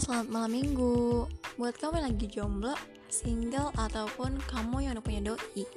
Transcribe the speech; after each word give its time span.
selamat 0.00 0.32
malam 0.32 0.52
minggu. 0.56 1.28
Buat 1.60 1.76
kamu 1.76 2.00
yang 2.00 2.06
lagi 2.08 2.26
jomblo, 2.32 2.72
single, 3.12 3.68
ataupun 3.76 4.32
kamu 4.48 4.88
yang 4.88 4.96
udah 4.96 5.04
punya 5.04 5.20
doi 5.20 5.68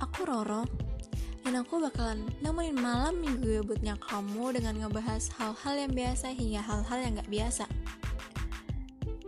Aku 0.00 0.24
Roro 0.24 0.64
Dan 1.44 1.60
aku 1.60 1.76
bakalan 1.76 2.24
nemenin 2.40 2.80
malam 2.80 3.20
minggu 3.20 3.60
gabutnya 3.60 4.00
kamu 4.00 4.56
Dengan 4.56 4.80
ngebahas 4.80 5.28
hal-hal 5.36 5.74
yang 5.76 5.92
biasa 5.92 6.32
hingga 6.32 6.64
hal-hal 6.64 6.98
yang 7.04 7.12
gak 7.20 7.28
biasa. 7.28 7.64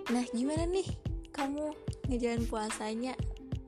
Nah 0.09 0.25
gimana 0.33 0.65
nih? 0.65 0.89
Kamu 1.37 1.77
ngejalan 2.09 2.49
puasanya? 2.49 3.13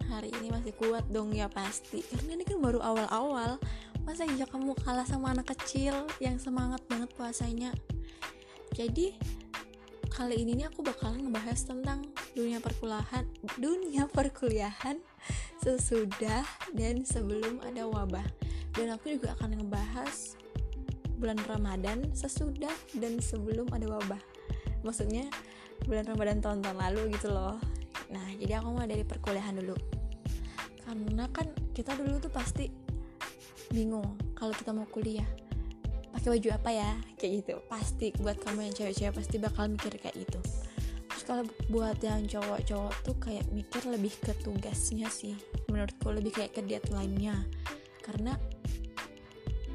Hari 0.09 0.33
ini 0.33 0.49
masih 0.49 0.73
kuat 0.81 1.05
dong 1.13 1.37
ya 1.37 1.53
pasti. 1.53 2.01
Karena 2.01 2.41
ini 2.41 2.49
kan 2.49 2.57
baru 2.65 2.81
awal-awal. 2.81 3.61
Masa 4.09 4.25
iya 4.25 4.49
kamu 4.49 4.73
kalah 4.81 5.05
sama 5.05 5.37
anak 5.37 5.53
kecil 5.53 6.09
yang 6.25 6.41
semangat 6.41 6.81
banget 6.89 7.13
puasanya? 7.13 7.77
Jadi 8.73 9.13
kali 10.19 10.43
ini 10.43 10.59
nih 10.59 10.67
aku 10.67 10.83
bakalan 10.83 11.31
ngebahas 11.31 11.63
tentang 11.63 12.03
dunia 12.35 12.59
perkuliahan 12.59 13.23
dunia 13.55 14.11
perkuliahan 14.11 14.99
sesudah 15.63 16.43
dan 16.75 17.07
sebelum 17.07 17.63
ada 17.63 17.87
wabah. 17.87 18.27
Dan 18.75 18.91
aku 18.99 19.15
juga 19.15 19.39
akan 19.39 19.63
ngebahas 19.63 20.35
bulan 21.23 21.39
Ramadan 21.47 22.11
sesudah 22.19 22.75
dan 22.99 23.23
sebelum 23.23 23.71
ada 23.71 23.87
wabah. 23.87 24.19
Maksudnya 24.83 25.31
bulan 25.87 26.11
Ramadan 26.11 26.43
tahun-tahun 26.43 26.79
lalu 26.83 27.15
gitu 27.15 27.31
loh. 27.31 27.63
Nah 28.11 28.27
jadi 28.43 28.59
aku 28.59 28.75
mulai 28.75 28.91
dari 28.91 29.07
perkuliahan 29.07 29.55
dulu. 29.63 29.79
Karena 30.83 31.31
kan 31.31 31.47
kita 31.71 31.95
dulu 31.95 32.19
tuh 32.19 32.35
pasti 32.35 32.67
bingung 33.71 34.19
kalau 34.35 34.51
kita 34.51 34.75
mau 34.75 34.91
kuliah 34.91 35.31
pakai 36.13 36.29
baju 36.39 36.49
apa 36.55 36.71
ya? 36.73 36.91
Kayak 37.17 37.33
gitu. 37.43 37.55
Pasti 37.69 38.07
buat 38.19 38.37
kamu 38.41 38.71
yang 38.71 38.75
cewek-cewek 38.75 39.15
pasti 39.15 39.37
bakal 39.41 39.65
mikir 39.71 39.93
kayak 39.99 40.17
gitu. 40.17 40.41
Terus 41.09 41.23
kalau 41.25 41.45
buat 41.73 41.99
yang 42.05 42.29
cowok-cowok 42.29 42.95
tuh 43.05 43.17
kayak 43.19 43.47
mikir 43.51 43.83
lebih 43.89 44.13
ke 44.21 44.33
tugasnya 44.45 45.09
sih. 45.09 45.35
Menurutku 45.69 46.13
lebih 46.13 46.33
kayak 46.37 46.57
ke 46.57 46.63
deadline-nya. 46.65 47.45
Karena 48.05 48.37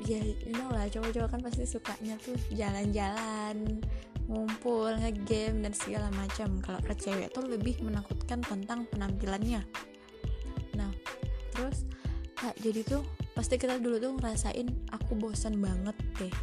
ya 0.03 0.19
you 0.19 0.52
know 0.52 0.67
lah 0.67 0.88
cowok-cowok 0.91 1.30
kan 1.31 1.41
pasti 1.41 1.63
sukanya 1.63 2.19
tuh 2.19 2.36
jalan-jalan 2.52 3.80
ngumpul 4.27 4.91
ngegame 4.99 5.63
dan 5.63 5.73
segala 5.75 6.08
macam. 6.15 6.59
Kalau 6.63 6.80
ke 6.83 6.93
cewek 6.95 7.31
tuh 7.31 7.43
lebih 7.47 7.80
menakutkan 7.83 8.43
tentang 8.43 8.88
penampilannya. 8.91 9.63
Nah 10.75 10.91
terus 11.53 11.86
nah, 12.41 12.52
jadi 12.59 12.83
tuh 12.83 13.03
pasti 13.33 13.58
kita 13.58 13.81
dulu 13.81 13.97
tuh 13.97 14.11
ngerasain 14.19 14.67
aku 15.03 15.19
bosan 15.19 15.59
banget 15.59 15.93
deh. 16.15 16.35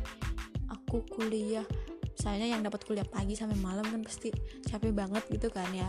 Aku 0.68 1.00
kuliah. 1.08 1.64
Misalnya 2.12 2.52
yang 2.52 2.60
dapat 2.60 2.84
kuliah 2.84 3.08
pagi 3.08 3.32
sampai 3.32 3.56
malam 3.56 3.88
kan 3.88 4.04
pasti 4.04 4.28
capek 4.68 4.92
banget 4.92 5.24
gitu 5.32 5.48
kan 5.48 5.66
ya. 5.72 5.88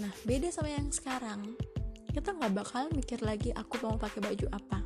Nah 0.00 0.08
beda 0.24 0.48
sama 0.48 0.72
yang 0.72 0.88
sekarang. 0.88 1.52
Kita 2.08 2.32
nggak 2.32 2.52
bakal 2.56 2.88
mikir 2.96 3.20
lagi 3.20 3.52
aku 3.52 3.76
mau 3.84 4.00
pakai 4.00 4.24
baju 4.24 4.46
apa. 4.56 4.80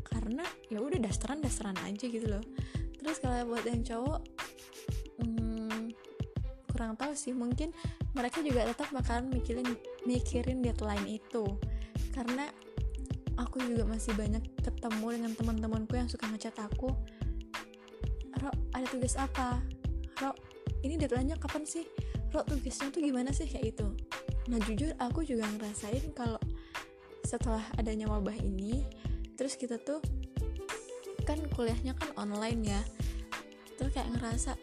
Karena 0.00 0.44
ya 0.72 0.80
udah 0.80 0.96
dasteran 0.96 1.44
dasteran 1.44 1.76
aja 1.84 2.08
gitu 2.08 2.24
loh. 2.24 2.44
Terus 2.96 3.20
kalau 3.20 3.52
buat 3.52 3.64
yang 3.68 3.84
cowok 3.84 4.20
hmm, 5.20 5.92
kurang 6.72 6.96
tahu 6.96 7.12
sih. 7.12 7.36
Mungkin 7.36 7.76
mereka 8.16 8.40
juga 8.40 8.64
tetap 8.64 8.88
bakalan 8.88 9.28
mikirin 9.28 9.68
mikirin 10.08 10.64
deadline 10.64 11.20
itu. 11.20 11.44
Karena 12.16 12.48
aku 13.40 13.64
juga 13.64 13.88
masih 13.88 14.12
banyak 14.12 14.44
ketemu 14.60 15.06
dengan 15.16 15.32
teman-temanku 15.32 15.96
yang 15.96 16.06
suka 16.12 16.28
ngechat 16.28 16.54
aku. 16.60 16.92
Ro 18.44 18.52
ada 18.76 18.86
tugas 18.92 19.16
apa? 19.16 19.64
Ro 20.20 20.36
ini 20.84 21.00
deadline-nya 21.00 21.40
kapan 21.40 21.64
sih? 21.64 21.88
Ro 22.36 22.44
tugasnya 22.44 22.92
tuh 22.92 23.00
gimana 23.00 23.32
sih? 23.32 23.48
Kayak 23.48 23.80
itu 23.80 23.88
nah 24.50 24.58
jujur 24.66 24.90
aku 24.98 25.22
juga 25.22 25.46
ngerasain 25.46 26.10
kalau 26.10 26.40
setelah 27.22 27.62
adanya 27.78 28.10
wabah 28.10 28.34
ini 28.42 28.82
terus 29.38 29.54
kita 29.54 29.78
tuh 29.78 30.02
kan 31.22 31.38
kuliahnya 31.54 31.94
kan 31.94 32.10
online 32.18 32.66
ya 32.66 32.82
terus 33.78 33.94
kayak 33.94 34.10
ngerasa 34.18 34.58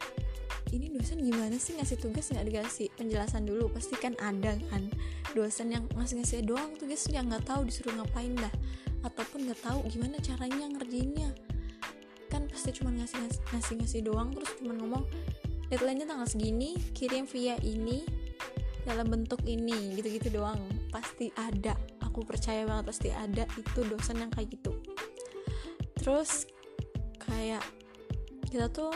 ini 0.74 0.92
dosen 0.92 1.24
gimana 1.24 1.56
sih 1.56 1.80
ngasih 1.80 1.98
tugas 2.00 2.28
nggak 2.34 2.46
dikasih 2.48 2.88
penjelasan 3.00 3.48
dulu? 3.48 3.72
Pasti 3.72 3.96
kan 3.96 4.14
ada 4.20 4.56
kan 4.68 4.84
dosen 5.32 5.72
yang 5.72 5.88
ngasih 5.96 6.20
ngasih 6.20 6.44
doang 6.44 6.76
tugasnya 6.76 7.24
nggak 7.24 7.48
tahu 7.48 7.68
disuruh 7.68 7.96
ngapain 7.96 8.36
dah 8.36 8.52
ataupun 9.06 9.48
nggak 9.48 9.62
tahu 9.64 9.80
gimana 9.88 10.20
caranya 10.20 10.66
ngerjainnya. 10.68 11.30
Kan 12.28 12.52
pasti 12.52 12.76
cuma 12.76 12.92
ngasih 12.92 13.18
ngasih 13.56 13.74
ngasih 13.80 14.02
doang 14.04 14.36
terus 14.36 14.52
cuma 14.60 14.76
ngomong 14.76 15.04
deadline-nya 15.72 16.08
tanggal 16.08 16.28
segini 16.28 16.76
kirim 16.92 17.28
via 17.28 17.56
ini 17.64 18.04
dalam 18.84 19.08
bentuk 19.08 19.44
ini 19.48 19.96
gitu-gitu 19.96 20.44
doang. 20.44 20.60
Pasti 20.92 21.32
ada 21.40 21.76
aku 22.04 22.24
percaya 22.28 22.68
banget 22.68 22.86
pasti 22.92 23.10
ada 23.14 23.48
itu 23.56 23.80
dosen 23.88 24.20
yang 24.20 24.32
kayak 24.34 24.52
gitu. 24.52 24.76
Terus 25.96 26.48
kayak 27.24 27.64
kita 28.48 28.72
tuh 28.72 28.96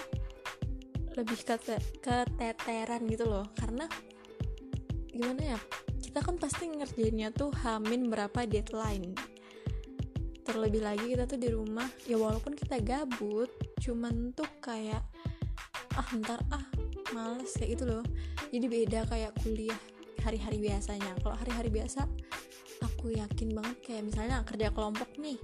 lebih 1.16 1.38
ke 1.44 1.56
keteteran 2.00 3.04
gitu 3.08 3.26
loh. 3.28 3.48
Karena 3.56 3.86
gimana 5.12 5.56
ya 5.56 5.60
kita 6.00 6.24
kan 6.24 6.36
pasti 6.40 6.68
ngerjainnya 6.68 7.32
tuh 7.32 7.52
hamin 7.64 8.08
berapa 8.12 8.48
deadline. 8.48 9.16
Terlebih 10.42 10.82
lagi 10.84 11.06
kita 11.12 11.24
tuh 11.30 11.40
di 11.40 11.50
rumah 11.54 11.88
ya 12.04 12.20
walaupun 12.20 12.58
kita 12.58 12.82
gabut 12.84 13.52
cuman 13.80 14.36
tuh 14.36 14.48
kayak 14.60 15.04
ah 15.96 16.10
ntar 16.20 16.40
ah 16.52 16.64
males 17.16 17.52
kayak 17.56 17.80
gitu 17.80 17.84
loh. 17.88 18.04
Jadi 18.52 18.66
beda 18.68 19.08
kayak 19.08 19.32
kuliah 19.44 19.80
hari-hari 20.24 20.60
biasanya. 20.60 21.16
Kalau 21.24 21.36
hari-hari 21.40 21.70
biasa 21.72 22.04
aku 22.82 23.14
yakin 23.14 23.54
banget 23.54 23.78
kayak 23.86 24.04
misalnya 24.06 24.42
kerja 24.46 24.74
kelompok 24.74 25.10
nih 25.22 25.38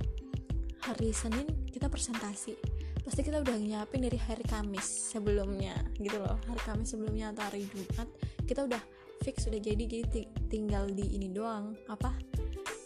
hari 0.85 1.09
Senin 1.13 1.45
kita 1.69 1.89
presentasi 1.89 2.76
pasti 3.07 3.23
kita 3.23 3.39
udah 3.39 3.55
nyiapin 3.55 4.03
dari 4.03 4.19
hari 4.19 4.43
Kamis 4.43 5.15
sebelumnya 5.15 5.79
gitu 5.95 6.19
loh. 6.19 6.35
Hari 6.43 6.59
Kamis 6.67 6.91
sebelumnya 6.91 7.31
atau 7.31 7.47
hari 7.47 7.63
Jumat 7.71 8.03
kita 8.43 8.67
udah 8.67 8.83
fix 9.23 9.47
udah 9.47 9.63
jadi. 9.63 9.79
Jadi 9.87 10.27
tinggal 10.51 10.91
di 10.91 11.15
ini 11.15 11.31
doang. 11.31 11.71
Apa? 11.87 12.11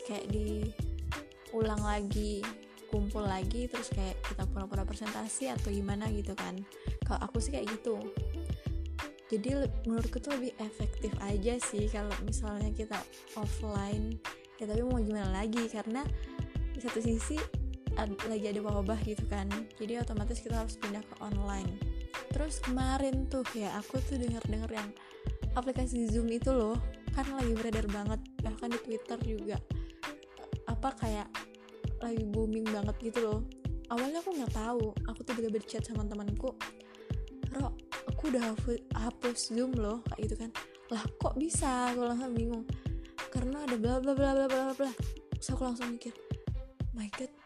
Kayak 0.05 0.29
di 0.29 0.69
ulang 1.57 1.81
lagi 1.81 2.45
kumpul 2.93 3.25
lagi 3.25 3.65
terus 3.65 3.89
kayak 3.89 4.21
kita 4.21 4.45
pura-pura 4.45 4.85
presentasi 4.85 5.49
atau 5.49 5.73
gimana 5.73 6.05
gitu 6.13 6.37
kan. 6.37 6.53
Kalau 7.01 7.17
aku 7.25 7.41
sih 7.41 7.57
kayak 7.57 7.73
gitu. 7.81 7.97
Jadi 9.33 9.57
menurutku 9.89 10.21
tuh 10.21 10.37
lebih 10.37 10.53
efektif 10.61 11.17
aja 11.17 11.57
sih 11.57 11.89
kalau 11.89 12.13
misalnya 12.21 12.69
kita 12.77 13.01
offline. 13.41 14.21
Ya 14.61 14.69
tapi 14.69 14.85
mau 14.85 15.01
gimana 15.01 15.33
lagi? 15.33 15.65
Karena 15.65 16.05
di 16.77 16.77
satu 16.77 17.01
sisi 17.01 17.60
ad, 17.97 18.11
lagi 18.27 18.45
ada 18.51 18.61
wabah 18.63 18.99
gitu 19.03 19.23
kan. 19.27 19.47
Jadi 19.79 19.99
otomatis 19.99 20.39
kita 20.39 20.61
harus 20.63 20.75
pindah 20.79 21.03
ke 21.03 21.15
online. 21.19 21.67
Terus 22.31 22.63
kemarin 22.63 23.27
tuh 23.27 23.43
ya 23.55 23.75
aku 23.79 23.99
tuh 24.03 24.19
denger-denger 24.19 24.71
yang 24.71 24.89
aplikasi 25.55 26.07
Zoom 26.07 26.31
itu 26.31 26.51
loh 26.51 26.79
kan 27.11 27.27
lagi 27.35 27.51
beredar 27.55 27.87
banget. 27.91 28.19
Bahkan 28.39 28.67
di 28.71 28.79
Twitter 28.83 29.19
juga. 29.23 29.57
Apa 30.67 30.95
kayak 30.95 31.27
lagi 31.99 32.23
booming 32.27 32.67
banget 32.71 32.95
gitu 33.11 33.19
loh. 33.25 33.39
Awalnya 33.91 34.23
aku 34.23 34.31
nggak 34.31 34.53
tahu. 34.55 34.85
Aku 35.11 35.19
tuh 35.27 35.33
juga 35.35 35.49
berchat 35.51 35.83
sama 35.83 36.07
temanku. 36.07 36.55
Ro 37.51 37.75
aku 38.07 38.31
udah 38.31 38.55
hapus 38.95 39.51
Zoom 39.51 39.75
loh 39.75 39.99
kayak 40.11 40.31
gitu 40.31 40.35
kan. 40.39 40.51
Lah 40.91 41.03
kok 41.19 41.35
bisa? 41.35 41.91
Aku 41.91 42.07
langsung 42.07 42.31
bingung. 42.31 42.63
Karena 43.31 43.63
ada 43.67 43.75
bla 43.75 43.99
bla 43.99 44.15
bla 44.15 44.31
bla 44.35 44.47
bla 44.47 44.71
bla. 44.71 44.91
Terus 45.35 45.57
aku 45.57 45.63
langsung 45.67 45.91
mikir 45.91 46.15
my 46.93 47.09
god 47.17 47.40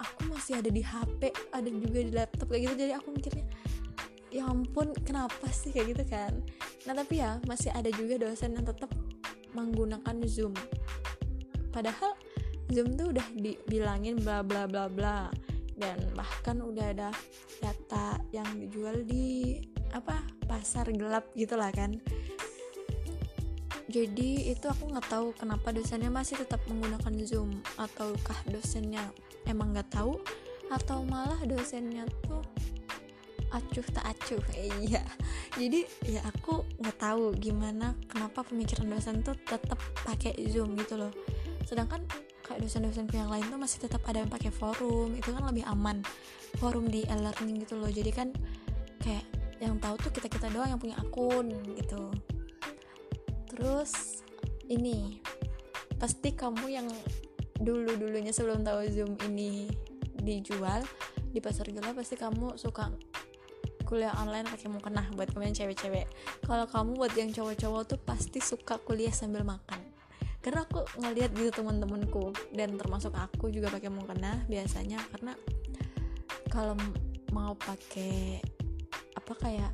aku 0.00 0.32
masih 0.32 0.58
ada 0.58 0.72
di 0.72 0.80
HP 0.80 1.28
ada 1.52 1.68
juga 1.68 1.98
di 2.00 2.12
laptop 2.16 2.48
kayak 2.48 2.72
gitu. 2.72 2.74
Jadi 2.88 2.92
aku 2.96 3.08
mikirnya 3.12 3.46
ya 4.32 4.46
ampun 4.48 4.96
kenapa 5.04 5.46
sih? 5.52 5.70
Kayak 5.70 5.86
gitu 5.94 6.04
kan. 6.08 6.32
Nah 6.88 6.94
tapi 6.96 7.20
ya 7.20 7.36
masih 7.44 7.70
ada 7.70 7.90
juga 7.92 8.16
dosen 8.16 8.56
yang 8.56 8.64
tetap 8.64 8.90
menggunakan 9.52 10.16
zoom. 10.24 10.56
Padahal 11.70 12.16
zoom 12.72 12.96
tuh 12.96 13.12
udah 13.12 13.26
dibilangin 13.36 14.16
bla 14.22 14.40
bla 14.40 14.64
bla 14.64 14.88
bla. 14.88 15.28
Dan 15.80 15.96
bahkan 16.12 16.60
udah 16.60 16.92
ada 16.92 17.08
data 17.60 18.20
yang 18.36 18.48
dijual 18.56 19.00
di 19.04 19.56
apa 19.96 20.22
pasar 20.44 20.88
gelap 20.92 21.28
gitulah 21.36 21.72
kan. 21.72 22.00
Jadi 23.90 24.54
itu 24.54 24.70
aku 24.70 24.86
nggak 24.86 25.08
tahu 25.10 25.34
kenapa 25.34 25.74
dosennya 25.74 26.14
masih 26.14 26.38
tetap 26.38 26.62
menggunakan 26.70 27.10
zoom 27.26 27.50
ataukah 27.74 28.38
dosennya 28.46 29.02
emang 29.46 29.72
nggak 29.76 29.88
tahu 29.92 30.20
atau 30.70 31.02
malah 31.06 31.38
dosennya 31.46 32.06
tuh 32.24 32.42
acuh 33.50 33.86
tak 33.90 34.04
acuh. 34.06 34.42
Eh, 34.54 34.70
iya. 34.88 35.02
Jadi 35.58 35.84
ya 36.06 36.22
aku 36.22 36.62
nggak 36.78 36.98
tahu 36.98 37.34
gimana 37.36 37.98
kenapa 38.06 38.46
pemikiran 38.46 38.86
dosen 38.86 39.20
tuh 39.26 39.34
tetap 39.42 39.78
pakai 40.06 40.34
zoom 40.48 40.78
gitu 40.78 40.96
loh. 40.96 41.12
Sedangkan 41.66 42.06
kayak 42.46 42.66
dosen-dosen 42.66 43.06
yang 43.14 43.30
lain 43.30 43.46
tuh 43.46 43.58
masih 43.58 43.78
tetap 43.86 44.02
ada 44.06 44.22
yang 44.22 44.30
pakai 44.30 44.50
forum 44.50 45.14
itu 45.14 45.30
kan 45.34 45.42
lebih 45.50 45.66
aman. 45.66 46.02
Forum 46.58 46.90
di 46.90 47.06
e-learning 47.06 47.66
gitu 47.66 47.78
loh. 47.78 47.90
Jadi 47.90 48.10
kan 48.14 48.30
kayak 49.02 49.26
yang 49.60 49.76
tahu 49.76 49.98
tuh 50.00 50.10
kita 50.14 50.30
kita 50.30 50.46
doang 50.48 50.70
yang 50.70 50.80
punya 50.80 50.96
akun 50.98 51.50
gitu. 51.74 52.10
Terus 53.50 54.22
ini 54.70 55.20
pasti 56.00 56.32
kamu 56.32 56.66
yang 56.70 56.88
dulu 57.60 57.92
dulunya 58.00 58.32
sebelum 58.32 58.64
tahu 58.64 58.88
zoom 58.88 59.12
ini 59.28 59.68
dijual 60.20 60.80
di 61.30 61.38
pasar 61.38 61.68
gelap 61.70 61.94
pasti 61.94 62.16
kamu 62.16 62.56
suka 62.56 62.90
kuliah 63.90 64.14
online 64.22 64.46
pakai 64.46 64.70
mukena 64.70 65.02
buat 65.18 65.34
kamu 65.34 65.50
yang 65.50 65.56
cewek-cewek. 65.66 66.06
Kalau 66.46 66.66
kamu 66.70 66.94
buat 66.94 67.10
yang 67.18 67.34
cowok-cowok 67.34 67.82
tuh 67.90 67.98
pasti 67.98 68.38
suka 68.38 68.78
kuliah 68.78 69.10
sambil 69.10 69.42
makan. 69.42 69.82
Karena 70.40 70.62
aku 70.62 70.86
ngeliat 71.02 71.34
gitu 71.34 71.50
teman-temanku 71.50 72.30
dan 72.54 72.78
termasuk 72.78 73.12
aku 73.12 73.50
juga 73.50 73.68
pakai 73.68 73.90
mukena 73.90 74.46
biasanya 74.46 75.02
karena 75.12 75.34
kalau 76.48 76.78
mau 77.34 77.52
pakai 77.58 78.40
apa 79.18 79.32
kayak 79.36 79.72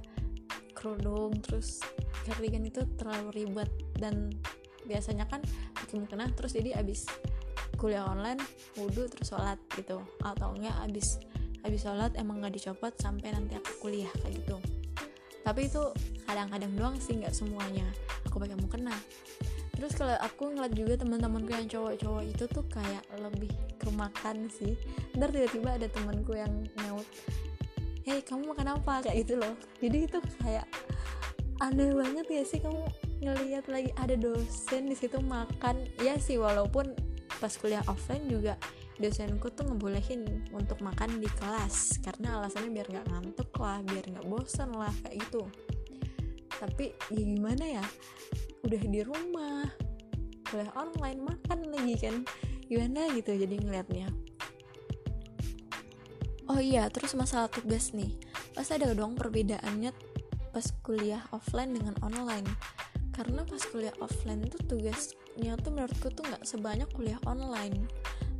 kerudung 0.74 1.38
terus 1.38 1.80
cardigan 2.26 2.66
itu 2.66 2.82
terlalu 2.98 3.44
ribet 3.44 3.70
dan 3.96 4.34
biasanya 4.84 5.24
kan 5.30 5.38
pakai 5.72 6.02
mukena 6.02 6.26
terus 6.34 6.52
jadi 6.52 6.82
abis 6.82 7.06
kuliah 7.76 8.04
online 8.08 8.40
wudhu 8.80 9.06
terus 9.08 9.30
sholat 9.30 9.60
gitu. 9.76 10.00
Atau 10.24 10.56
enggak 10.56 10.76
abis 10.88 11.20
habis 11.62 11.80
sholat 11.82 12.12
emang 12.16 12.40
nggak 12.42 12.56
dicopot 12.56 12.92
sampai 12.98 13.32
nanti 13.32 13.56
aku 13.56 13.88
kuliah 13.88 14.10
kayak 14.24 14.42
gitu. 14.42 14.56
Tapi 15.46 15.70
itu 15.70 15.82
kadang-kadang 16.26 16.72
doang 16.74 16.96
sih 16.98 17.14
nggak 17.16 17.36
semuanya. 17.36 17.86
Aku 18.26 18.42
pakai 18.42 18.58
mukena. 18.58 18.96
Terus 19.76 19.92
kalau 19.92 20.16
aku 20.24 20.56
ngeliat 20.56 20.72
juga 20.72 21.04
teman-temanku 21.04 21.52
yang 21.52 21.68
cowok-cowok 21.68 22.22
itu 22.24 22.44
tuh 22.48 22.64
kayak 22.72 23.04
lebih 23.20 23.52
ke 23.76 23.88
makan 23.92 24.48
sih. 24.48 24.72
Ntar 25.14 25.30
tiba-tiba 25.30 25.76
ada 25.76 25.86
temanku 25.86 26.32
yang 26.32 26.64
nyaut 26.80 27.06
hei 28.06 28.22
kamu 28.22 28.54
makan 28.54 28.78
apa? 28.78 29.02
Kayak 29.02 29.16
gitu 29.26 29.34
loh. 29.42 29.54
Jadi 29.82 29.98
itu 30.06 30.18
kayak 30.40 30.66
aneh 31.58 31.90
banget 31.90 32.26
ya 32.30 32.42
sih 32.46 32.62
kamu 32.62 32.86
ngeliat 33.18 33.66
lagi 33.66 33.90
ada 33.98 34.14
dosen 34.14 34.86
di 34.86 34.96
situ 34.96 35.18
makan. 35.18 35.76
Ya 35.98 36.14
sih 36.16 36.38
walaupun 36.38 36.94
pas 37.36 37.52
kuliah 37.56 37.84
offline 37.86 38.26
juga 38.28 38.56
dosenku 38.96 39.52
tuh 39.52 39.68
ngebolehin 39.68 40.48
untuk 40.52 40.80
makan 40.80 41.20
di 41.20 41.28
kelas. 41.36 42.00
Karena 42.00 42.40
alasannya 42.40 42.72
biar 42.72 42.86
nggak 42.88 43.06
ngantuk 43.12 43.50
lah 43.60 43.80
biar 43.84 44.04
nggak 44.08 44.26
bosan 44.26 44.72
lah 44.72 44.92
kayak 45.04 45.20
gitu. 45.28 45.42
Tapi 46.56 46.96
ya 47.12 47.22
gimana 47.22 47.64
ya 47.80 47.84
udah 48.64 48.82
di 48.88 49.00
rumah 49.04 49.68
kuliah 50.48 50.72
online 50.74 51.20
makan 51.20 51.58
lagi 51.72 51.94
kan. 52.00 52.16
Gimana 52.66 53.12
gitu 53.14 53.30
jadi 53.36 53.54
ngeliatnya. 53.60 54.08
Oh 56.46 56.62
iya 56.62 56.88
terus 56.88 57.12
masalah 57.18 57.52
tugas 57.52 57.92
nih. 57.92 58.16
Pasti 58.54 58.78
ada 58.78 58.94
dong 58.96 59.18
perbedaannya 59.18 59.92
pas 60.54 60.66
kuliah 60.80 61.20
offline 61.36 61.76
dengan 61.76 61.92
online. 62.00 62.48
Karena 63.12 63.44
pas 63.44 63.60
kuliah 63.68 63.92
offline 64.00 64.44
tuh 64.48 64.60
tugasnya 65.36 65.60
tuh 65.60 65.72
menurutku 65.76 66.08
tuh 66.16 66.24
nggak 66.24 66.42
sebanyak 66.48 66.88
kuliah 66.96 67.20
online. 67.28 67.84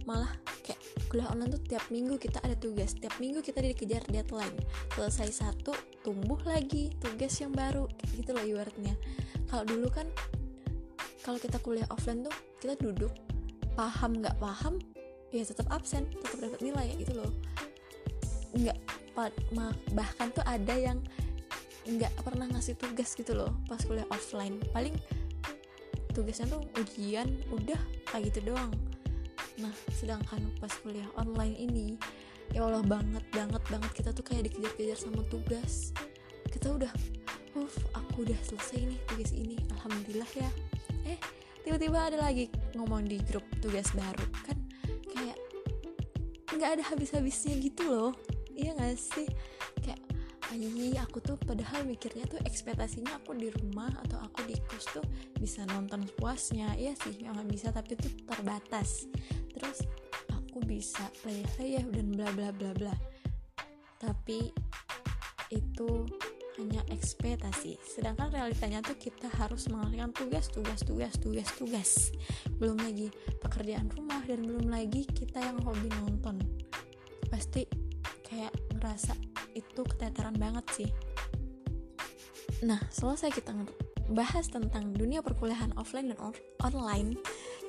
Malah 0.09 0.33
kayak 0.65 0.81
kuliah 1.13 1.29
online 1.29 1.53
tuh 1.53 1.63
tiap 1.69 1.85
minggu 1.93 2.17
kita 2.17 2.41
ada 2.41 2.57
tugas. 2.57 2.97
Tiap 2.97 3.21
minggu 3.21 3.45
kita 3.45 3.61
dikejar 3.61 4.01
deadline. 4.09 4.57
Selesai 4.97 5.29
satu 5.45 5.77
tumbuh 6.01 6.41
lagi 6.49 6.89
tugas 6.97 7.37
yang 7.37 7.53
baru. 7.53 7.85
Kayak 8.01 8.11
gitu 8.17 8.31
loh 8.33 8.45
ibaratnya. 8.49 8.95
Kalau 9.53 9.65
dulu 9.69 9.93
kan 9.93 10.09
kalau 11.21 11.37
kita 11.37 11.61
kuliah 11.61 11.85
offline 11.93 12.25
tuh 12.25 12.33
kita 12.65 12.81
duduk 12.81 13.13
paham 13.77 14.25
nggak 14.25 14.41
paham 14.41 14.81
ya 15.35 15.45
tetap 15.45 15.69
absen 15.69 16.09
tetap 16.09 16.49
dapat 16.49 16.61
nilai 16.65 16.97
gitu 16.97 17.13
loh. 17.13 17.31
Nggak 18.57 18.79
bahkan 19.93 20.33
tuh 20.33 20.45
ada 20.49 20.73
yang 20.73 21.05
nggak 21.87 22.11
pernah 22.25 22.49
ngasih 22.51 22.75
tugas 22.81 23.13
gitu 23.13 23.37
loh 23.37 23.53
pas 23.69 23.85
kuliah 23.85 24.09
offline. 24.09 24.57
Paling 24.73 24.97
tugasnya 26.17 26.49
tuh 26.49 26.65
ujian 26.81 27.29
udah 27.53 27.77
kayak 28.09 28.33
gitu 28.33 28.49
doang. 28.49 28.73
Nah 29.61 29.73
sedangkan 29.93 30.41
pas 30.57 30.73
kuliah 30.81 31.05
online 31.21 31.53
ini 31.61 31.87
ya 32.57 32.65
Allah 32.65 32.81
banget 32.81 33.21
banget 33.37 33.61
banget 33.69 33.91
kita 33.93 34.17
tuh 34.17 34.25
kayak 34.25 34.49
dikejar-kejar 34.49 34.97
sama 34.97 35.21
tugas. 35.29 35.93
Kita 36.49 36.73
udah 36.73 36.93
uff 37.53 37.77
aku 37.93 38.25
udah 38.25 38.41
selesai 38.41 38.81
nih 38.89 39.01
tugas 39.13 39.31
ini 39.37 39.61
alhamdulillah 39.77 40.31
ya. 40.33 40.49
Eh 41.05 41.21
tiba-tiba 41.61 42.09
ada 42.09 42.17
lagi 42.17 42.49
ngomong 42.73 43.05
di 43.05 43.21
grup 43.29 43.45
tugas 43.61 43.93
baru 43.93 44.25
kan 44.41 44.57
kayak 45.13 45.37
nggak 46.57 46.81
ada 46.81 46.83
habis-habisnya 46.89 47.61
gitu 47.61 47.85
loh. 47.93 48.17
Iya 48.57 48.73
gak 48.73 48.97
sih 48.97 49.29
Ayi, 50.57 50.97
aku 50.97 51.21
tuh 51.21 51.37
padahal 51.37 51.85
mikirnya 51.85 52.25
tuh 52.25 52.41
ekspektasinya 52.41 53.21
aku 53.21 53.37
di 53.37 53.53
rumah 53.53 53.93
atau 54.09 54.17
aku 54.25 54.41
di 54.49 54.57
kos 54.65 54.89
tuh 54.89 55.05
bisa 55.37 55.69
nonton 55.69 56.09
puasnya 56.17 56.73
iya 56.81 56.97
sih 56.97 57.13
memang 57.21 57.45
bisa 57.45 57.69
tapi 57.69 57.93
itu 57.93 58.09
terbatas. 58.25 59.05
Terus 59.53 59.85
aku 60.33 60.65
bisa 60.65 61.13
play 61.21 61.45
play 61.53 61.77
ya 61.77 61.85
dan 61.85 62.09
bla 62.09 62.33
bla 62.33 62.57
bla 62.57 62.73
bla. 62.73 62.97
Tapi 64.01 64.49
itu 65.53 66.09
hanya 66.57 66.81
ekspektasi. 66.89 67.77
Sedangkan 67.85 68.33
realitanya 68.33 68.81
tuh 68.81 68.97
kita 68.97 69.29
harus 69.37 69.69
mengerjakan 69.69 70.17
tugas 70.17 70.49
tugas 70.49 70.81
tugas 70.81 71.13
tugas 71.21 71.49
tugas. 71.53 71.91
Belum 72.57 72.81
lagi 72.81 73.13
pekerjaan 73.45 73.93
rumah 73.93 74.25
dan 74.25 74.41
belum 74.41 74.73
lagi 74.73 75.05
kita 75.05 75.37
yang 75.37 75.61
hobi 75.69 75.93
nonton. 76.01 76.41
Pasti 77.29 77.69
kayak 78.25 78.57
ngerasa 78.73 79.36
itu 79.77 79.85
keteteran 79.85 80.33
banget 80.41 80.65
sih. 80.73 80.91
Nah 82.65 82.81
selesai 82.89 83.29
kita 83.29 83.53
bahas 84.09 84.49
tentang 84.49 84.97
dunia 84.97 85.21
perkuliahan 85.21 85.77
offline 85.77 86.09
dan 86.09 86.33
online 86.65 87.21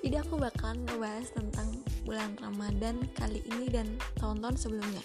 jadi 0.06 0.22
aku 0.22 0.38
bakalan 0.40 0.86
ngebahas 0.86 1.28
tentang 1.34 1.82
bulan 2.06 2.38
Ramadan 2.38 3.02
kali 3.18 3.42
ini 3.50 3.68
dan 3.68 3.98
tahun-tahun 4.22 4.56
sebelumnya. 4.56 5.04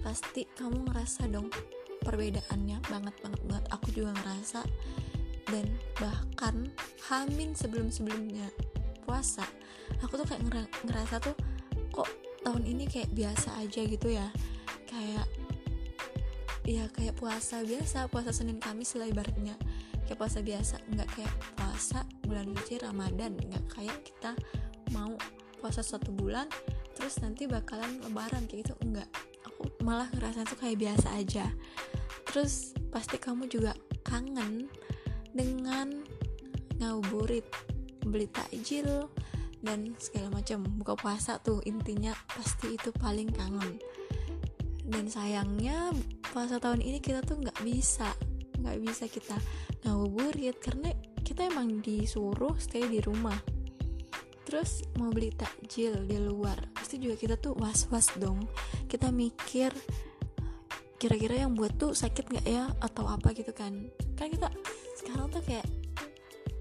Pasti 0.00 0.48
kamu 0.56 0.88
ngerasa 0.88 1.28
dong 1.28 1.52
perbedaannya 2.00 2.78
banget 2.86 3.14
banget 3.20 3.42
banget. 3.44 3.66
Aku 3.74 3.92
juga 3.92 4.16
ngerasa 4.16 4.62
dan 5.52 5.66
bahkan 6.00 6.70
hamin 7.12 7.52
sebelum-sebelumnya 7.54 8.50
puasa 9.06 9.46
aku 10.02 10.18
tuh 10.18 10.26
kayak 10.26 10.42
ngerasa 10.82 11.22
tuh 11.22 11.36
kok 11.94 12.10
tahun 12.42 12.62
ini 12.66 12.84
kayak 12.90 13.10
biasa 13.14 13.58
aja 13.62 13.80
gitu 13.86 14.08
ya? 14.10 14.26
Kayak 14.86 15.26
ya 16.66 16.90
kayak 16.90 17.14
puasa 17.14 17.62
biasa 17.62 18.10
puasa 18.10 18.34
Senin 18.34 18.58
Kamis 18.58 18.98
lah 18.98 19.06
ibaratnya. 19.06 19.54
Kayak 20.04 20.18
puasa 20.18 20.38
biasa 20.42 20.74
nggak 20.90 21.08
kayak 21.14 21.34
puasa 21.54 22.02
bulan 22.26 22.50
suci 22.58 22.82
Ramadan. 22.82 23.38
Nggak 23.38 23.64
kayak 23.70 23.98
kita 24.02 24.34
mau 24.90 25.14
puasa 25.62 25.80
satu 25.80 26.10
bulan 26.10 26.50
terus 26.98 27.22
nanti 27.22 27.46
bakalan 27.46 28.02
lebaran 28.02 28.50
kayak 28.50 28.66
gitu. 28.66 28.74
Enggak 28.82 29.06
aku 29.46 29.70
malah 29.86 30.10
ngerasa 30.10 30.42
tuh 30.42 30.58
kayak 30.58 30.82
biasa 30.82 31.08
aja. 31.14 31.46
Terus 32.26 32.74
pasti 32.90 33.16
kamu 33.16 33.46
juga 33.46 33.72
kangen 34.02 34.66
dengan 35.30 36.02
ngabuburit 36.82 37.46
beli 38.02 38.26
takjil 38.26 39.06
dan 39.62 39.94
segala 40.02 40.42
macam. 40.42 40.66
Buka 40.82 40.98
puasa 40.98 41.38
tuh 41.38 41.62
intinya 41.62 42.10
pasti 42.34 42.74
itu 42.74 42.90
paling 42.90 43.30
kangen. 43.30 43.78
Dan 44.86 45.10
sayangnya 45.10 45.90
puasa 46.36 46.60
tahun 46.60 46.84
ini 46.84 47.00
kita 47.00 47.24
tuh 47.24 47.40
nggak 47.40 47.64
bisa 47.64 48.12
nggak 48.60 48.76
bisa 48.84 49.08
kita 49.08 49.40
ngabuburit 49.88 50.60
karena 50.60 50.92
kita 51.24 51.48
emang 51.48 51.80
disuruh 51.80 52.52
stay 52.60 52.84
di 52.84 53.00
rumah. 53.00 53.40
Terus 54.44 54.84
mau 55.00 55.08
beli 55.08 55.32
takjil 55.32 56.04
di 56.04 56.20
luar 56.20 56.60
pasti 56.76 57.00
juga 57.00 57.16
kita 57.16 57.40
tuh 57.40 57.56
was-was 57.56 58.12
dong. 58.20 58.44
Kita 58.84 59.08
mikir 59.08 59.72
kira-kira 61.00 61.48
yang 61.48 61.56
buat 61.56 61.72
tuh 61.80 61.96
sakit 61.96 62.28
nggak 62.28 62.44
ya 62.44 62.68
atau 62.84 63.08
apa 63.08 63.32
gitu 63.32 63.56
kan. 63.56 63.88
Kan 64.12 64.28
kita 64.28 64.52
sekarang 65.00 65.32
tuh 65.32 65.40
kayak 65.40 65.64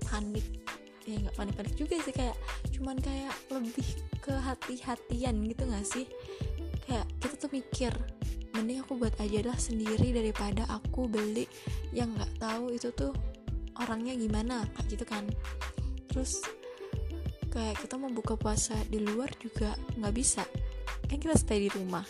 panik 0.07 0.55
ya 1.03 1.19
nggak 1.19 1.35
panik-panik 1.35 1.75
juga 1.75 1.99
sih 1.99 2.15
kayak 2.15 2.39
cuman 2.71 2.95
kayak 3.03 3.35
lebih 3.51 3.89
ke 4.23 4.31
hati-hatian 4.39 5.35
gitu 5.51 5.67
nggak 5.67 5.83
sih? 5.83 6.07
Kayak 6.87 7.11
kita 7.19 7.35
tuh 7.43 7.51
mikir 7.51 7.91
mending 8.55 8.79
aku 8.81 8.95
buat 8.95 9.13
aja 9.19 9.43
lah 9.43 9.59
sendiri 9.59 10.15
daripada 10.15 10.63
aku 10.71 11.11
beli 11.11 11.43
yang 11.91 12.15
nggak 12.15 12.39
tahu 12.39 12.71
itu 12.71 12.89
tuh 12.95 13.11
orangnya 13.75 14.15
gimana 14.15 14.63
kayak 14.75 14.87
gitu 14.95 15.05
kan. 15.05 15.27
Terus 16.07 16.39
kayak 17.51 17.75
kita 17.83 17.99
mau 17.99 18.11
buka 18.11 18.39
puasa 18.39 18.75
di 18.87 19.03
luar 19.03 19.31
juga 19.39 19.75
nggak 19.99 20.15
bisa. 20.15 20.43
Kan 21.07 21.19
kita 21.19 21.35
stay 21.35 21.67
di 21.67 21.69
rumah. 21.71 22.07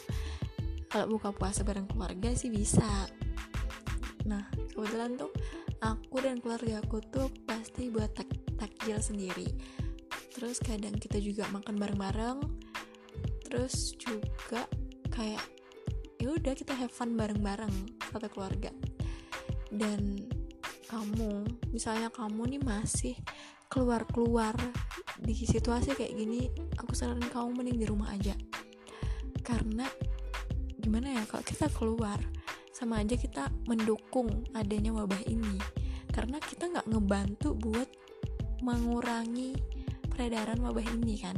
Kalau 0.89 1.17
buka 1.17 1.33
puasa 1.33 1.65
bareng 1.65 1.89
keluarga 1.89 2.29
sih 2.37 2.53
bisa. 2.53 3.09
Nah 4.29 4.45
kebetulan 4.73 5.17
tuh 5.17 5.33
aku 5.81 6.21
dan 6.21 6.37
keluarga 6.41 6.81
aku 6.81 7.01
tuh 7.09 7.27
pasti 7.49 7.89
buat 7.89 8.13
tak 8.13 8.29
takjil 8.61 9.01
sendiri. 9.01 9.49
Terus 10.35 10.61
kadang 10.61 10.95
kita 10.99 11.17
juga 11.17 11.47
makan 11.49 11.79
bareng-bareng. 11.79 12.39
Terus 13.47 13.95
juga 13.95 14.67
kayak 15.09 15.54
ya 16.25 16.33
udah 16.33 16.57
kita 16.57 16.73
have 16.73 16.89
fun 16.89 17.13
bareng-bareng 17.13 18.01
satu 18.09 18.25
keluarga. 18.33 18.73
Dan 19.69 20.25
kamu 20.89 21.45
misalnya 21.69 22.09
kamu 22.09 22.57
nih 22.57 22.61
masih 22.65 23.13
keluar-keluar 23.69 24.57
di 25.21 25.37
situasi 25.37 25.93
kayak 25.93 26.17
gini 26.17 26.49
aku 26.81 26.97
saranin 26.97 27.29
kamu 27.29 27.61
mending 27.61 27.77
di 27.77 27.85
rumah 27.85 28.09
aja. 28.09 28.33
Karena 29.45 29.85
gimana 30.81 31.13
ya 31.13 31.23
kalau 31.29 31.45
kita 31.45 31.69
keluar 31.69 32.17
sama 32.73 33.05
aja 33.05 33.13
kita 33.13 33.53
mendukung 33.69 34.49
adanya 34.57 34.97
wabah 34.97 35.21
ini. 35.29 35.61
Karena 36.09 36.41
kita 36.41 36.73
nggak 36.73 36.89
ngebantu 36.89 37.53
buat 37.53 37.89
mengurangi 38.65 39.53
peredaran 40.09 40.57
wabah 40.57 40.89
ini 40.89 41.21
kan. 41.21 41.37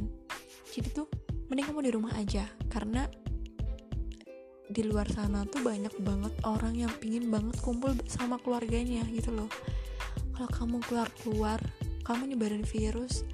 Jadi 0.71 0.95
tuh 0.95 1.11
mending 1.51 1.75
kamu 1.75 1.79
di 1.83 1.91
rumah 1.91 2.15
aja. 2.15 2.47
Karena 2.71 3.03
di 4.67 4.83
luar 4.83 5.07
sana 5.07 5.47
tuh 5.47 5.63
banyak 5.63 5.95
banget 6.03 6.33
orang 6.43 6.75
yang 6.75 6.91
pingin 6.99 7.31
banget 7.31 7.55
kumpul 7.63 7.95
sama 8.07 8.35
keluarganya 8.43 9.03
gitu 9.11 9.31
loh. 9.31 9.47
Kalau 10.35 10.49
kamu 10.51 10.77
keluar-keluar 10.85 11.59
kamu 12.03 12.35
nyebarin 12.35 12.63
virus 12.63 13.27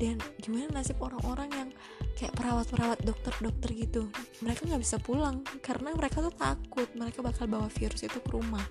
dan 0.00 0.16
gimana 0.40 0.80
nasib 0.80 0.96
orang-orang 1.04 1.50
yang 1.52 1.68
kayak 2.16 2.32
perawat-perawat 2.34 2.98
dokter-dokter 3.04 3.70
gitu 3.76 4.08
mereka 4.40 4.64
nggak 4.64 4.82
bisa 4.82 4.96
pulang 4.98 5.44
karena 5.60 5.92
mereka 5.92 6.24
tuh 6.24 6.34
takut 6.34 6.88
mereka 6.96 7.20
bakal 7.20 7.44
bawa 7.48 7.68
virus 7.72 8.04
itu 8.04 8.18
ke 8.20 8.30
rumah. 8.32 8.64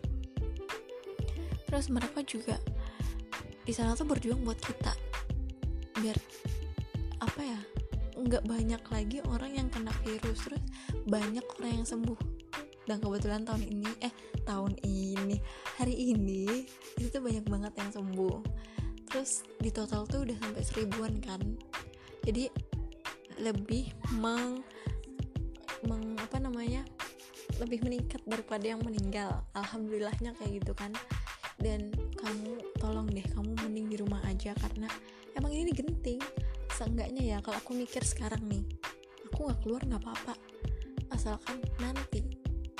Terus 1.69 1.87
mereka 1.87 2.19
juga 2.25 2.59
di 3.61 3.71
sana 3.71 3.93
tuh 3.93 4.09
berjuang 4.09 4.41
buat 4.41 4.57
kita 4.57 4.93
biar 6.01 6.17
apa 7.21 7.41
ya 7.45 7.59
nggak 8.21 8.45
banyak 8.45 8.81
lagi 8.93 9.17
orang 9.29 9.51
yang 9.57 9.67
kena 9.73 9.91
virus. 10.05 10.45
Terus 10.45 10.63
banyak 11.05 11.45
orang 11.59 11.81
yang 11.81 11.87
sembuh. 11.87 12.19
Dan 12.85 12.97
kebetulan 12.97 13.45
tahun 13.45 13.61
ini 13.61 13.91
eh 14.01 14.13
tahun 14.43 14.73
ini 14.81 15.37
hari 15.77 15.93
ini 15.93 16.65
itu 16.97 17.17
banyak 17.21 17.45
banget 17.45 17.73
yang 17.77 17.91
sembuh. 17.93 18.37
Terus 19.11 19.45
di 19.59 19.69
total 19.69 20.07
tuh 20.07 20.25
udah 20.25 20.37
sampai 20.39 20.63
seribuan 20.65 21.13
kan. 21.21 21.41
Jadi 22.25 22.49
lebih 23.41 23.89
meng, 24.17 24.61
meng 25.89 26.13
apa 26.21 26.37
namanya 26.37 26.85
lebih 27.57 27.85
meningkat 27.85 28.21
daripada 28.25 28.65
yang 28.65 28.81
meninggal. 28.81 29.45
Alhamdulillahnya 29.53 30.33
kayak 30.37 30.61
gitu 30.63 30.73
kan. 30.73 30.93
Dan 31.61 31.93
kamu 32.17 32.57
tolong 32.81 33.05
deh 33.13 33.25
kamu 33.35 33.53
mending 33.61 33.87
di 33.93 33.97
rumah 34.01 34.21
aja. 34.25 34.57
Karena 34.57 34.89
emang 35.37 35.53
ini 35.53 35.69
genting 35.69 36.21
seenggaknya 36.81 37.37
ya 37.37 37.37
kalau 37.45 37.61
aku 37.61 37.77
mikir 37.77 38.01
sekarang 38.01 38.41
nih 38.49 38.65
aku 39.29 39.45
nggak 39.45 39.61
keluar 39.61 39.85
nggak 39.85 40.01
apa-apa. 40.01 40.33
Asalkan 41.13 41.61
nanti 41.77 42.25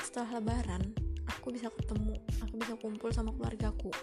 setelah 0.02 0.42
lebaran 0.42 0.82
aku 1.30 1.54
bisa 1.54 1.70
ketemu 1.70 2.18
aku 2.42 2.54
bisa 2.58 2.74
kumpul 2.82 3.14
sama 3.14 3.30
keluargaku 3.38 3.94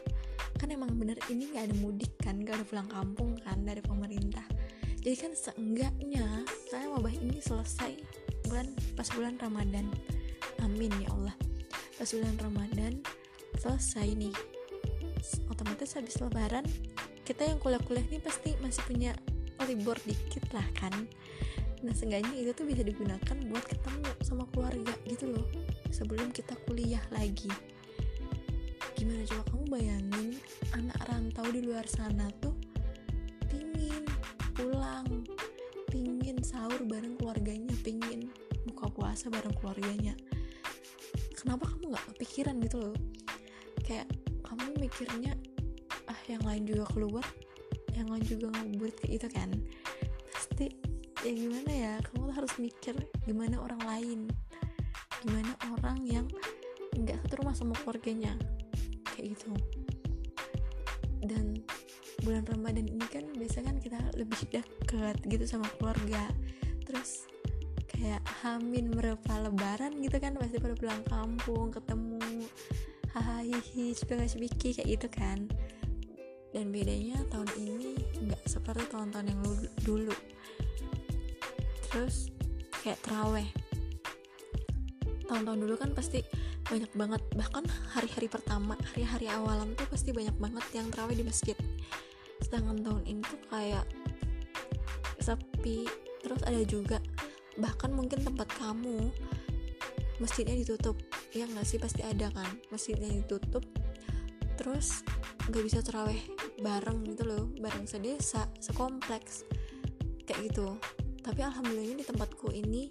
kan 0.55 0.71
emang 0.71 0.95
bener 0.95 1.19
ini 1.27 1.51
nggak 1.51 1.67
ada 1.67 1.77
mudik 1.83 2.15
kan 2.23 2.39
nggak 2.39 2.63
ada 2.63 2.65
pulang 2.71 2.87
kampung 2.87 3.35
kan 3.43 3.59
dari 3.67 3.83
pemerintah. 3.83 4.47
Jadi 5.03 5.17
kan 5.19 5.33
seenggaknya 5.35 6.47
saya 6.71 6.87
wabah 6.95 7.15
ini 7.19 7.43
selesai 7.43 7.99
bulan 8.47 8.71
pas 8.95 9.11
bulan 9.11 9.35
Ramadan. 9.43 9.91
Amin 10.63 10.95
ya 11.03 11.11
Allah. 11.11 11.35
Pas 11.99 12.07
bulan 12.07 12.39
Ramadan 12.39 13.03
selesai 13.59 14.15
nih. 14.15 14.35
Otomatis 15.51 15.99
habis 15.99 16.23
lebaran 16.23 16.63
kita 17.27 17.51
yang 17.51 17.59
kuliah-kuliah 17.59 18.07
ini 18.07 18.23
pasti 18.23 18.55
masih 18.63 18.87
punya 18.87 19.11
libur 19.67 19.99
dikit 20.07 20.45
lah 20.55 20.67
kan. 20.79 20.95
Nah 21.83 21.95
seenggaknya 21.95 22.35
itu 22.35 22.51
tuh 22.55 22.67
bisa 22.67 22.83
digunakan 22.83 23.37
buat 23.51 23.65
ketemu 23.67 24.11
sama 24.23 24.45
keluarga 24.51 24.95
gitu 25.07 25.31
loh. 25.31 25.47
Sebelum 25.91 26.31
kita 26.35 26.55
kuliah 26.67 27.03
lagi. 27.15 27.51
Gimana 28.99 29.23
coba 29.31 29.43
kamu 29.55 29.65
bayangin 29.71 30.29
anak 30.75 30.99
rantau 31.07 31.47
di 31.55 31.63
luar 31.63 31.87
sana 31.87 32.27
tuh 32.43 32.51
pingin 33.47 34.03
pulang 34.59 35.23
pingin 35.87 36.43
sahur 36.43 36.83
bareng 36.83 37.15
keluarganya 37.15 37.71
pingin 37.87 38.27
buka 38.67 38.91
puasa 38.91 39.31
bareng 39.31 39.55
keluarganya. 39.55 40.19
Kenapa 41.39 41.71
kamu 41.71 41.95
nggak 41.95 42.07
kepikiran 42.15 42.59
gitu 42.59 42.91
loh? 42.91 42.97
Kayak 43.87 44.11
kamu 44.43 44.67
mikirnya 44.83 45.33
ah 46.11 46.21
yang 46.27 46.43
lain 46.43 46.67
juga 46.67 46.91
keluar 46.91 47.25
yang 47.99 48.09
lain 48.15 48.25
juga 48.25 48.47
ngabuburit 48.55 48.97
kayak 49.03 49.15
itu 49.19 49.29
kan 49.29 49.51
pasti 50.31 50.67
ya 51.27 51.33
gimana 51.35 51.73
ya 51.75 51.93
kamu 52.07 52.31
tuh 52.31 52.37
harus 52.39 52.53
mikir 52.63 52.95
gimana 53.27 53.59
orang 53.59 53.83
lain 53.83 54.21
gimana 55.27 55.53
orang 55.75 55.99
yang 56.07 56.27
nggak 56.95 57.19
satu 57.27 57.43
rumah 57.43 57.55
sama 57.55 57.75
keluarganya 57.83 58.39
kayak 59.15 59.35
gitu. 59.35 59.51
Dan 61.19 61.67
bulan 62.23 62.47
Ramadan 62.47 62.87
ini 62.87 63.07
kan 63.11 63.27
biasa 63.35 63.67
kan 63.67 63.79
kita 63.83 63.99
lebih 64.15 64.39
dekat 64.51 65.19
gitu 65.27 65.45
sama 65.47 65.67
keluarga 65.79 66.31
terus 66.83 67.27
kayak 67.87 68.23
hamin 68.43 68.91
berapa 68.91 69.33
lebaran 69.47 69.99
gitu 70.03 70.19
kan 70.19 70.35
pasti 70.39 70.59
pada 70.59 70.75
pulang 70.75 71.03
kampung 71.07 71.71
ketemu 71.71 72.47
hahaha 73.15 73.43
hihi 73.43 73.95
kayak 73.95 74.87
gitu 74.87 75.09
kan 75.11 75.47
dan 76.53 76.73
bedanya 76.73 77.21
tahun 77.29 77.49
ini 77.61 77.93
nggak 78.25 78.43
seperti 78.49 78.85
tahun-tahun 78.89 79.27
yang 79.29 79.41
dulu. 79.85 80.15
Terus 81.93 82.33
kayak 82.85 83.01
teraweh 83.05 83.49
tahun-tahun 85.29 85.59
dulu 85.61 85.75
kan 85.77 85.91
pasti 85.93 86.25
banyak 86.69 86.93
banget. 86.97 87.23
Bahkan 87.37 87.65
hari-hari 87.93 88.29
pertama 88.33 88.75
hari-hari 88.93 89.29
awalan 89.29 89.77
tuh 89.77 89.89
pasti 89.93 90.13
banyak 90.13 90.37
banget 90.41 90.65
yang 90.73 90.89
teraweh 90.89 91.17
di 91.17 91.25
masjid. 91.25 91.57
Sedangkan 92.41 92.81
tahun 92.81 93.05
ini 93.05 93.21
tuh 93.25 93.41
kayak 93.53 93.85
sepi. 95.21 95.85
Terus 96.25 96.41
ada 96.45 96.61
juga 96.65 96.99
bahkan 97.61 97.93
mungkin 97.93 98.25
tempat 98.25 98.49
kamu 98.57 99.13
masjidnya 100.21 100.57
ditutup. 100.57 100.97
Ya 101.37 101.45
nggak 101.45 101.69
sih? 101.69 101.77
Pasti 101.77 102.01
ada 102.01 102.33
kan? 102.33 102.57
Masjidnya 102.73 103.13
ditutup 103.13 103.65
terus 104.59 105.07
nggak 105.47 105.65
bisa 105.65 105.79
teraweh 105.81 106.19
bareng 106.59 107.07
gitu 107.07 107.23
loh 107.23 107.47
bareng 107.63 107.87
sedesa 107.87 108.51
sekompleks. 108.59 109.47
Kayak 110.27 110.51
gitu. 110.51 110.77
Tapi 111.23 111.41
alhamdulillahnya 111.47 112.03
di 112.03 112.07
tempatku 112.07 112.51
ini 112.51 112.91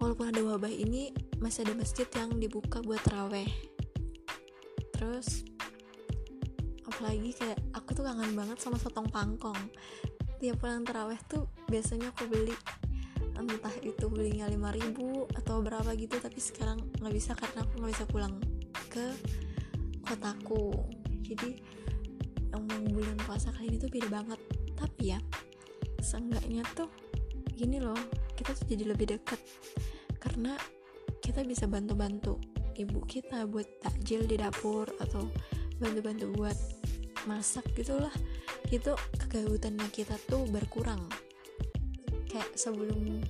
walaupun 0.00 0.32
ada 0.32 0.40
wabah 0.42 0.72
ini 0.72 1.12
masih 1.38 1.68
ada 1.68 1.76
masjid 1.76 2.08
yang 2.16 2.36
dibuka 2.40 2.80
buat 2.80 3.00
teraweh 3.04 3.48
terus 4.94 5.44
apalagi 6.86 7.34
kayak 7.34 7.58
aku 7.74 7.92
tuh 7.92 8.06
kangen 8.06 8.32
banget 8.32 8.58
sama 8.62 8.80
sotong 8.80 9.10
pangkong. 9.10 9.58
Tiap 10.38 10.60
pulang 10.60 10.86
teraweh 10.86 11.18
tuh 11.26 11.50
biasanya 11.68 12.14
aku 12.14 12.30
beli. 12.30 12.54
Entah 13.34 13.74
itu 13.82 14.06
belinya 14.06 14.46
5000 14.46 14.94
atau 15.42 15.58
berapa 15.58 15.90
gitu 15.98 16.16
tapi 16.22 16.38
sekarang 16.38 16.78
nggak 17.02 17.14
bisa 17.14 17.34
karena 17.34 17.66
aku 17.66 17.72
nggak 17.82 17.92
bisa 17.92 18.06
pulang 18.06 18.34
ke 18.88 19.06
kotaku. 20.04 20.72
Jadi 21.24 21.58
emang 22.52 22.92
bulan 22.92 23.16
puasa 23.24 23.50
kali 23.56 23.74
ini 23.74 23.78
tuh 23.80 23.90
beda 23.90 24.08
banget. 24.12 24.40
Tapi 24.76 25.02
ya 25.16 25.18
seenggaknya 26.04 26.62
tuh 26.76 26.92
gini 27.54 27.80
loh 27.80 27.96
kita 28.36 28.52
tuh 28.52 28.66
jadi 28.66 28.92
lebih 28.92 29.16
dekat 29.16 29.40
karena 30.20 30.58
kita 31.22 31.40
bisa 31.46 31.64
bantu-bantu 31.64 32.36
ibu 32.76 33.00
kita 33.06 33.46
buat 33.48 33.64
takjil 33.80 34.26
di 34.26 34.36
dapur 34.36 34.84
atau 34.98 35.30
bantu-bantu 35.78 36.28
buat 36.34 36.58
masak 37.24 37.64
gitulah. 37.78 38.12
Itu 38.68 38.98
kegabutannya 39.16 39.88
kita 39.88 40.18
tuh 40.28 40.44
berkurang. 40.50 41.00
Kayak 42.28 42.50
sebelum 42.58 43.22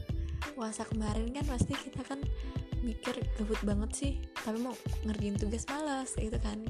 puasa 0.56 0.86
kemarin 0.88 1.30
kan 1.34 1.44
pasti 1.44 1.74
kita 1.76 2.02
kan 2.06 2.20
mikir 2.84 3.16
gabut 3.40 3.56
banget 3.64 3.90
sih 3.96 4.12
tapi 4.44 4.60
mau 4.60 4.76
ngerjain 5.08 5.40
tugas 5.40 5.64
malas 5.72 6.12
gitu 6.14 6.36
kan. 6.38 6.60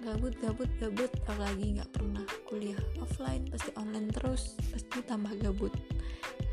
Gabut 0.00 0.32
gabut 0.40 0.70
gabut 0.80 1.12
apalagi 1.28 1.76
nggak 1.76 1.90
pernah 1.92 2.24
kuliah 2.48 2.78
offline 3.02 3.44
pasti 3.50 3.74
online 3.76 4.08
terus 4.14 4.56
pasti 4.70 5.02
tambah 5.02 5.34
gabut. 5.42 5.74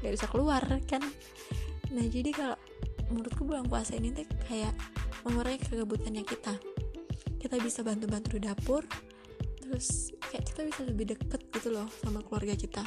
Nggak 0.01 0.13
bisa 0.17 0.27
keluar 0.27 0.63
kan? 0.89 1.05
Nah 1.93 2.05
jadi 2.09 2.33
kalau 2.33 2.57
menurutku 3.07 3.47
bulan 3.47 3.69
puasa 3.69 3.95
ini 3.95 4.11
tuh 4.11 4.27
kayak 4.49 4.73
mengurangi 5.23 5.63
kegabutannya 5.63 6.25
kita. 6.27 6.57
Kita 7.37 7.55
bisa 7.61 7.85
bantu-bantu 7.85 8.35
di 8.35 8.49
dapur 8.49 8.83
terus 9.63 10.15
kayak 10.31 10.47
kita 10.47 10.61
bisa 10.63 10.81
lebih 10.87 11.05
deket 11.15 11.41
gitu 11.53 11.71
loh 11.71 11.87
sama 12.03 12.19
keluarga 12.25 12.55
kita. 12.57 12.83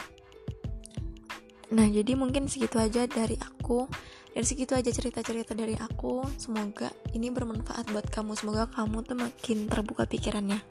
Nah 1.71 1.87
jadi 1.87 2.19
mungkin 2.19 2.51
segitu 2.51 2.83
aja 2.83 3.07
dari 3.07 3.39
aku 3.39 3.87
dari 4.31 4.47
segitu 4.47 4.73
aja 4.79 4.91
cerita-cerita 4.91 5.53
dari 5.55 5.75
aku 5.75 6.23
semoga 6.39 6.91
ini 7.17 7.31
bermanfaat 7.31 7.91
buat 7.91 8.07
kamu 8.09 8.39
semoga 8.39 8.71
kamu 8.71 9.03
tuh 9.03 9.17
makin 9.19 9.67
terbuka 9.67 10.07
pikirannya 10.07 10.63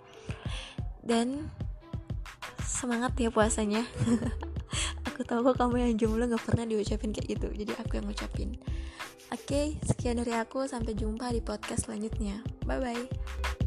dan 1.04 1.52
semangat 2.64 3.18
ya 3.20 3.34
puasanya 3.34 3.84
aku 5.08 5.26
tahu 5.28 5.52
kok 5.52 5.60
kamu 5.60 5.90
yang 5.90 5.94
jomblo 6.00 6.30
gak 6.30 6.44
pernah 6.46 6.64
diucapin 6.64 7.12
kayak 7.12 7.40
gitu 7.40 7.48
jadi 7.52 7.74
aku 7.82 8.00
yang 8.00 8.08
ngucapin 8.08 8.56
Oke, 9.30 9.78
sekian 9.86 10.18
dari 10.18 10.34
aku. 10.34 10.66
Sampai 10.66 10.98
jumpa 10.98 11.30
di 11.30 11.42
podcast 11.42 11.86
selanjutnya. 11.86 12.42
Bye 12.66 12.82
bye. 12.82 13.58